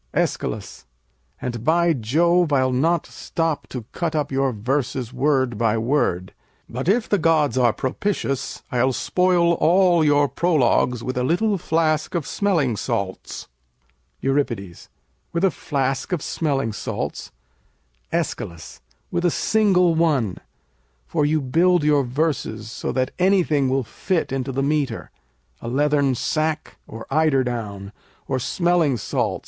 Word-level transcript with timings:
]Æschylus 0.15 0.85
And 1.39 1.63
by 1.63 1.93
Jove, 1.93 2.51
I'll 2.51 2.71
not 2.71 3.05
stop 3.05 3.67
to 3.67 3.85
cut 3.91 4.15
up 4.15 4.31
your 4.31 4.51
verses 4.51 5.13
word 5.13 5.59
by 5.59 5.77
word, 5.77 6.33
but 6.67 6.89
if 6.89 7.07
the 7.07 7.19
gods 7.19 7.55
are 7.55 7.71
propitious 7.71 8.63
I'll 8.71 8.93
spoil 8.93 9.53
all 9.53 10.03
your 10.03 10.27
prologues 10.27 11.03
with 11.03 11.17
a 11.19 11.23
little 11.23 11.59
flask 11.59 12.15
of 12.15 12.25
smelling 12.25 12.77
salts. 12.77 13.47
Euripides 14.21 14.89
With 15.33 15.43
a 15.43 15.51
flask 15.51 16.11
of 16.11 16.23
smelling 16.23 16.73
salts? 16.73 17.31
Æsch. 18.11 18.79
With 19.11 19.23
a 19.23 19.29
single 19.29 19.93
one. 19.93 20.39
For 21.05 21.27
you 21.27 21.39
build 21.41 21.83
your 21.83 22.03
verses 22.03 22.71
so 22.71 22.91
that 22.91 23.11
anything 23.19 23.69
will 23.69 23.83
fit 23.83 24.31
into 24.31 24.51
the 24.51 24.63
metre, 24.63 25.11
a 25.61 25.67
leathern 25.67 26.15
sack, 26.15 26.77
or 26.87 27.05
eider 27.11 27.43
down, 27.43 27.91
or 28.27 28.39
smelling 28.39 28.97
salts. 28.97 29.39